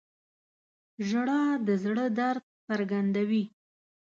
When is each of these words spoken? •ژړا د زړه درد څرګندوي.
•ژړا 1.07 1.41
د 1.65 1.67
زړه 1.83 2.05
درد 2.19 2.43
څرګندوي. 2.67 3.43